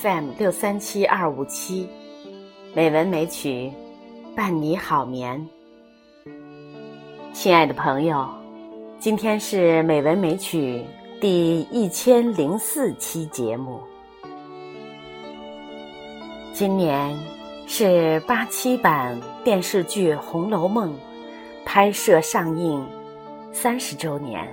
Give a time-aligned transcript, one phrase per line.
[0.00, 1.88] FM 六三七二五七，
[2.74, 3.70] 美文美曲，
[4.34, 5.46] 伴你好眠。
[7.32, 8.26] 亲爱的朋友，
[8.98, 10.82] 今天是美文美曲
[11.20, 13.80] 第一千零四期节目。
[16.52, 17.16] 今年
[17.66, 20.92] 是八七版电视剧《红楼梦》
[21.64, 22.84] 拍摄上映
[23.52, 24.48] 三十周年，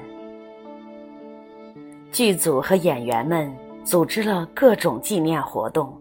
[2.12, 3.52] 剧组和演员们。
[3.84, 5.91] 组织了各种纪念活动，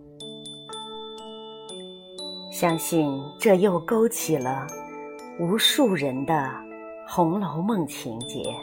[2.53, 4.67] 相信这又勾起了
[5.39, 6.35] 无数人的
[7.09, 8.55] 《红楼梦》情节。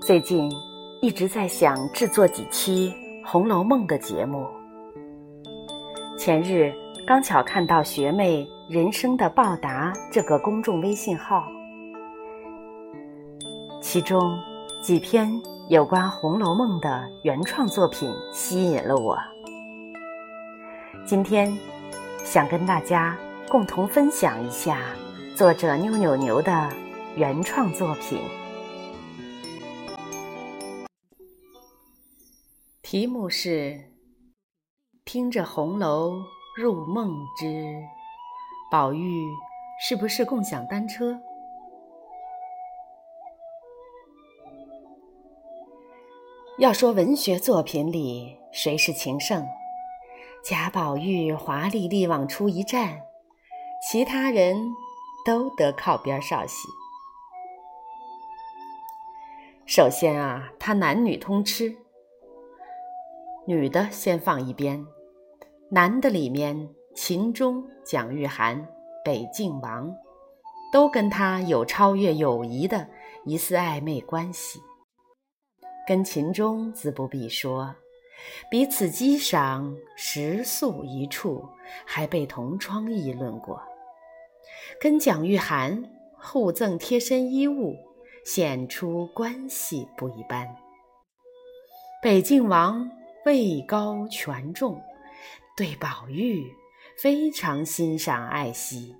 [0.00, 0.50] 最近
[1.02, 2.90] 一直在想制作几期
[3.28, 4.46] 《红楼梦》的节目，
[6.18, 6.72] 前日
[7.06, 11.44] 刚巧看到学妹“人生的报答”这个公众微信号，
[13.82, 14.34] 其中
[14.82, 15.30] 几篇。
[15.72, 19.18] 有关《红楼梦》的原创作品吸引了我。
[21.06, 21.50] 今天
[22.22, 23.16] 想跟大家
[23.48, 24.94] 共同分享一下
[25.34, 26.68] 作者妞妞牛的
[27.16, 28.20] 原创作品，
[32.82, 33.48] 题目是
[35.06, 36.12] 《听着红楼
[36.54, 37.82] 入梦之
[38.70, 39.26] 宝玉
[39.82, 41.12] 是不是共享单车》。
[46.58, 49.42] 要说文学作品里谁是情圣，
[50.44, 53.00] 贾宝玉华丽丽往出一站，
[53.88, 54.54] 其他人
[55.24, 56.68] 都得靠边稍息。
[59.64, 61.74] 首先啊，他男女通吃，
[63.46, 64.86] 女的先放一边，
[65.70, 68.62] 男的里面秦钟、蒋玉菡、
[69.02, 69.90] 北静王，
[70.70, 72.86] 都跟他有超越友谊的
[73.24, 74.60] 疑似暧昧关系。
[75.92, 77.74] 跟秦钟自不必说，
[78.50, 81.46] 彼此机赏食宿一处，
[81.84, 83.60] 还被同窗议论过。
[84.80, 85.84] 跟蒋玉菡
[86.16, 87.76] 互赠贴身衣物，
[88.24, 90.48] 显出关系不一般。
[92.02, 92.90] 北静王
[93.26, 94.80] 位高权重，
[95.54, 96.42] 对宝玉
[96.96, 98.96] 非常欣赏爱惜，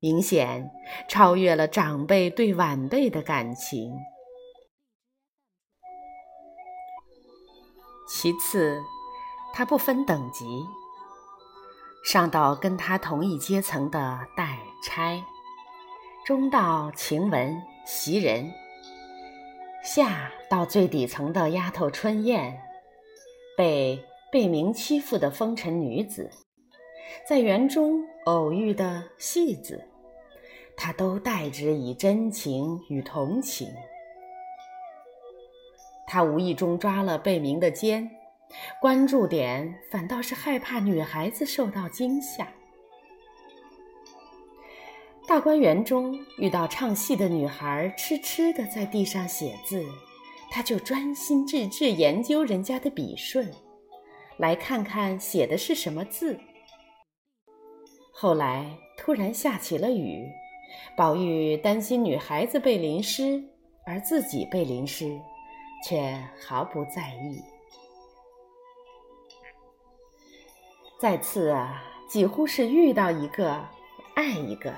[0.00, 0.70] 明显
[1.06, 3.92] 超越了长辈对晚辈的感情。
[8.06, 8.84] 其次，
[9.52, 10.64] 他不分等级，
[12.04, 15.24] 上到跟他同一阶层的代差，
[16.24, 18.52] 中到晴雯、袭人，
[19.82, 22.62] 下到最底层的丫头春燕，
[23.56, 26.30] 被被明欺负的风尘女子，
[27.28, 29.84] 在园中偶遇的戏子，
[30.76, 33.68] 他都待之以真情与同情。
[36.06, 38.10] 他无意中抓了贝明的肩，
[38.80, 42.48] 关注点反倒是害怕女孩子受到惊吓。
[45.26, 49.84] 大观园中遇到唱戏的女孩痴痴的在地上写字，
[50.50, 53.52] 他就专心致志研究人家的笔顺，
[54.36, 56.38] 来看看写的是什么字。
[58.12, 60.30] 后来突然下起了雨，
[60.96, 63.42] 宝玉担心女孩子被淋湿，
[63.84, 65.20] 而自己被淋湿。
[65.86, 67.40] 却毫不在意。
[70.98, 73.64] 再次啊，几乎是遇到一个
[74.16, 74.74] 爱一个，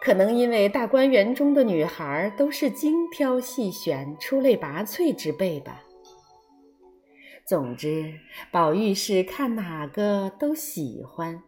[0.00, 5.82] 可能因为大观园中的女孩都是精挑细选、出类拔萃之辈吧。
[7.44, 8.20] 总之，
[8.52, 11.42] 宝玉是看哪个都喜欢。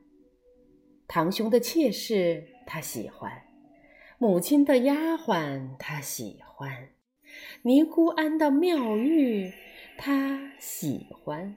[1.07, 3.31] 堂兄的妾室他喜欢，
[4.19, 6.89] 母亲的丫鬟他喜欢。
[7.63, 9.53] 尼姑庵的妙玉，
[9.99, 11.57] 他喜欢。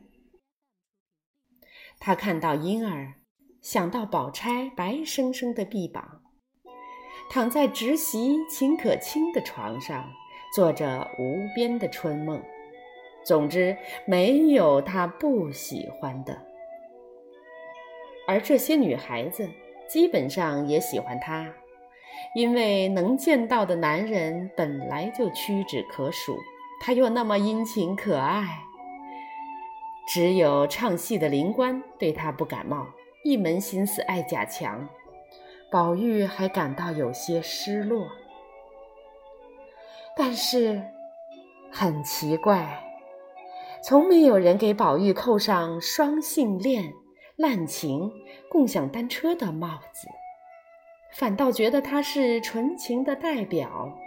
[2.00, 3.14] 他看到婴儿，
[3.62, 6.22] 想到宝钗白生生的臂膀，
[7.30, 10.12] 躺在直袭秦可卿的床上，
[10.54, 12.44] 做着无边的春梦。
[13.26, 16.46] 总之，没有他不喜欢的。
[18.28, 19.50] 而这些女孩子，
[19.88, 21.54] 基本上也喜欢他。
[22.36, 26.38] 因为能见到的男人本来就屈指可数，
[26.82, 28.60] 他又那么殷勤可爱，
[30.08, 32.88] 只有唱戏的灵官对他不感冒，
[33.24, 34.88] 一门心思爱贾强。
[35.72, 38.08] 宝玉还感到有些失落，
[40.16, 40.84] 但是
[41.72, 42.84] 很奇怪，
[43.84, 46.94] 从没有人给宝玉扣上双性恋、
[47.38, 48.12] 滥情、
[48.50, 50.08] 共享单车的帽子。
[51.16, 53.98] 反倒觉得他是纯情的代表，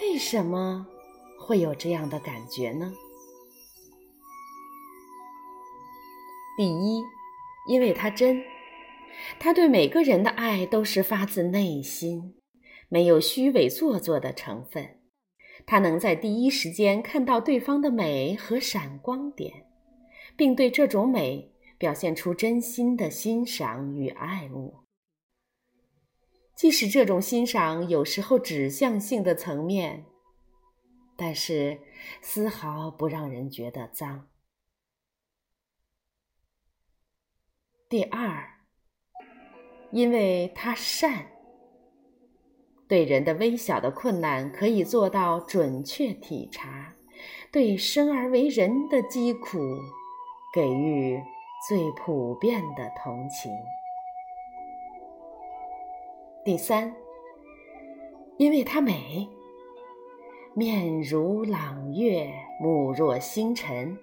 [0.00, 0.86] 为什么
[1.38, 2.92] 会有这样的感觉呢？
[6.56, 7.02] 第一，
[7.68, 8.42] 因为他真，
[9.38, 12.34] 他对每个人的爱都是发自内心，
[12.88, 14.98] 没有虚伪做作的成分。
[15.66, 19.66] 他能在第一时间看到对方的美和闪光点，
[20.34, 24.87] 并对这种美表现出真心的欣赏与爱慕。
[26.58, 30.04] 即使这种欣赏有时候指向性的层面，
[31.16, 31.80] 但是
[32.20, 34.26] 丝毫不让人觉得脏。
[37.88, 38.44] 第二，
[39.92, 41.28] 因为他善，
[42.88, 46.92] 对人的微小的困难可以做到准确体察，
[47.52, 49.60] 对生而为人的疾苦
[50.52, 51.22] 给予
[51.68, 53.52] 最普遍的同情。
[56.48, 56.96] 第三，
[58.38, 59.28] 因为她美，
[60.54, 63.98] 面如朗月，目若星辰，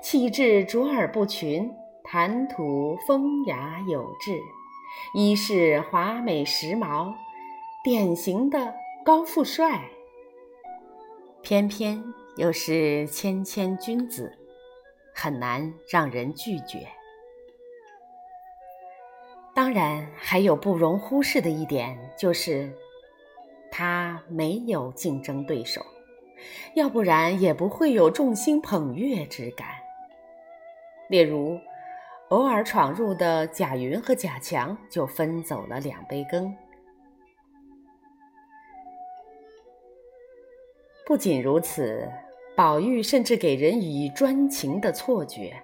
[0.00, 1.68] 气质卓尔不群，
[2.04, 4.38] 谈吐风雅有致，
[5.12, 7.12] 衣饰华美时髦，
[7.82, 8.72] 典型的
[9.04, 9.90] 高富帅，
[11.42, 12.00] 偏偏
[12.36, 14.38] 又是谦谦君子，
[15.12, 16.86] 很难让人拒绝。
[19.58, 22.72] 当然，还有不容忽视的一点，就是
[23.72, 25.84] 他没有竞争对手，
[26.76, 29.66] 要不然也不会有众星捧月之感。
[31.08, 31.58] 例如，
[32.28, 36.56] 偶尔闯入的贾云和贾强就分走了两杯羹。
[41.04, 42.08] 不仅如此，
[42.54, 45.60] 宝玉甚至给人以专情的错觉。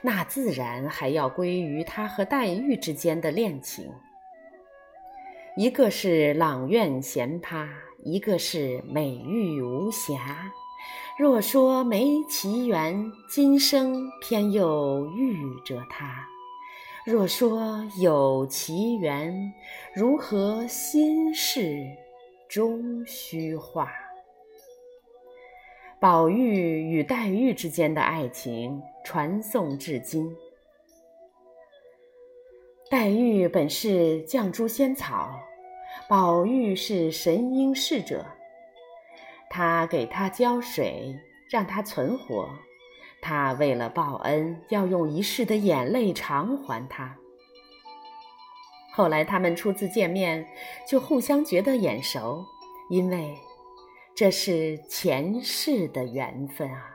[0.00, 3.90] 那自然还要归于他和黛玉之间的恋情，
[5.56, 7.68] 一个是朗苑闲葩，
[8.02, 10.50] 一个是美玉无瑕。
[11.18, 16.06] 若说没奇缘，今生偏又遇着他；
[17.06, 19.52] 若说有奇缘，
[19.94, 21.86] 如何心事
[22.48, 23.92] 终虚化？
[26.00, 30.34] 宝玉与黛玉之间的爱情传颂至今。
[32.90, 35.38] 黛玉本是绛珠仙草，
[36.08, 38.24] 宝玉是神瑛侍者。
[39.50, 41.14] 他给她浇水，
[41.50, 42.48] 让她存活；
[43.20, 47.16] 他为了报恩，要用一世的眼泪偿还她。
[48.92, 50.48] 后来他们初次见面，
[50.88, 52.44] 就互相觉得眼熟，
[52.90, 53.36] 因为。
[54.16, 56.93] 这是前世的缘分啊！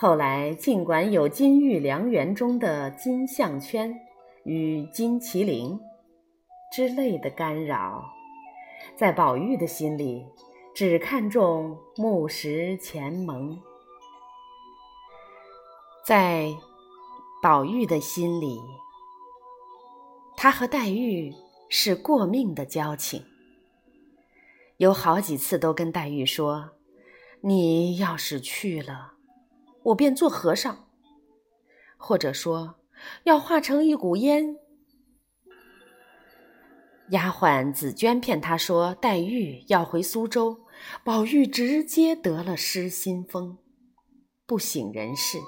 [0.00, 3.92] 后来尽管有金玉良缘中的金项圈
[4.44, 5.76] 与金麒麟
[6.72, 8.04] 之类的干扰，
[8.94, 10.24] 在宝玉的心里，
[10.72, 13.60] 只看重木石前盟。
[16.06, 16.54] 在
[17.42, 18.60] 宝玉的心里，
[20.36, 21.34] 他和黛玉
[21.68, 23.24] 是过命的交情。
[24.76, 26.70] 有好几次都跟黛玉说
[27.42, 29.14] ：“你要是去了，
[29.88, 30.88] 我便做和尚。”
[31.98, 32.76] 或者说
[33.24, 34.56] 要化成一股烟。
[37.10, 40.60] 丫鬟紫娟骗他说黛玉要回苏州，
[41.02, 43.58] 宝玉直接得了失心疯，
[44.46, 45.38] 不省人事。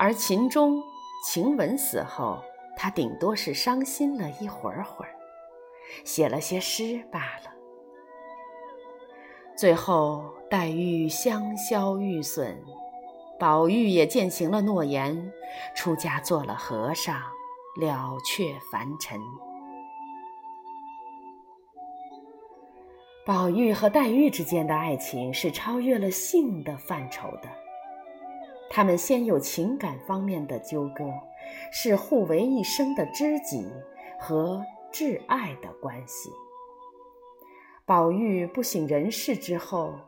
[0.00, 0.82] 而秦钟、
[1.24, 2.42] 晴雯死后，
[2.76, 5.14] 他顶多是伤心了一会儿会儿。
[6.04, 7.57] 写了些诗罢了。
[9.58, 12.56] 最后，黛玉香消玉损，
[13.40, 15.32] 宝玉也践行了诺言，
[15.74, 17.16] 出家做了和尚，
[17.80, 19.20] 了却凡尘。
[23.26, 27.48] 宝玉和黛玉之间的爱情是超越了性的范畴的，
[28.70, 31.04] 他们先有情感方面的纠葛，
[31.72, 33.66] 是互为一生的知己
[34.20, 34.64] 和。
[34.90, 36.30] 挚爱的关系。
[37.88, 39.98] 宝玉不省人事之后，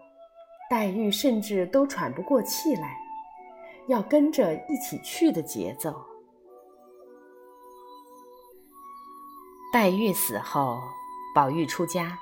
[0.68, 2.94] 黛玉甚至都喘不过气来，
[3.88, 5.98] 要跟着一起去的节奏。
[9.72, 10.78] 黛玉死后，
[11.34, 12.18] 宝玉出家。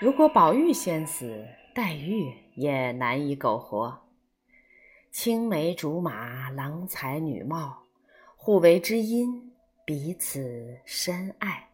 [0.00, 3.96] 如果宝玉先死，黛玉也难以苟活。
[5.12, 7.84] 青梅竹马，郎才女貌，
[8.34, 9.52] 互为知音，
[9.84, 11.68] 彼此深爱。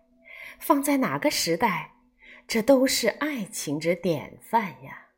[0.59, 1.91] 放在哪个时代，
[2.49, 5.09] 这都是爱情之典范呀。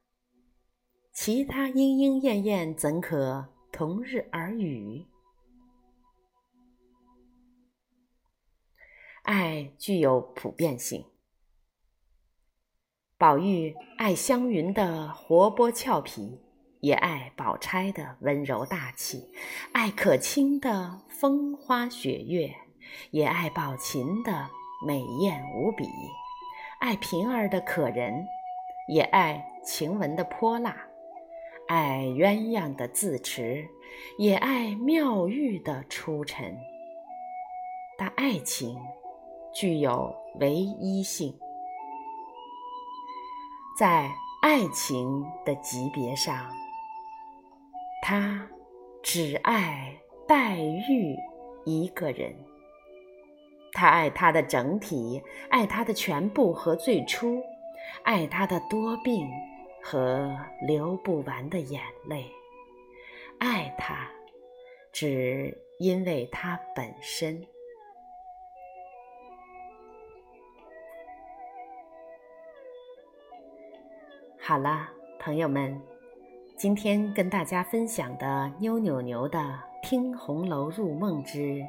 [1.13, 5.07] 其他莺莺燕燕怎可同日而语？
[9.23, 11.05] 爱具有普遍性。
[13.17, 16.41] 宝玉爱湘云的活泼俏皮，
[16.81, 19.31] 也爱宝钗的温柔大气，
[19.73, 22.57] 爱可卿的风花雪月，
[23.13, 24.51] 也爱宝琴的
[24.85, 25.85] 美艳无比，
[26.81, 28.27] 爱平儿的可人，
[28.89, 30.75] 也爱晴雯的泼辣，
[31.69, 33.69] 爱鸳鸯的自持，
[34.17, 36.57] 也爱妙玉的出尘。
[37.99, 38.81] 但爱情
[39.53, 40.11] 具有
[40.41, 41.39] 唯一性，
[43.79, 44.11] 在
[44.41, 46.51] 爱情的级别上。
[48.03, 48.49] 他
[49.03, 49.95] 只爱
[50.27, 51.15] 黛玉
[51.67, 52.35] 一个人，
[53.81, 57.43] 他爱他的整体，爱他的全部和最初，
[58.03, 59.27] 爱他的多病
[59.83, 62.27] 和流不完的眼泪，
[63.39, 64.07] 爱他
[64.93, 67.43] 只因为他本身。
[74.39, 75.81] 好了，朋友们。
[76.55, 79.39] 今天跟大家分享的妞妞牛的
[79.83, 81.65] 《听红楼入梦之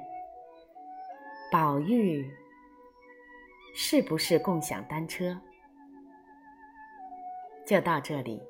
[1.51, 2.25] 宝玉
[3.75, 5.25] 是不是共享单车》，
[7.67, 8.41] 就到这里。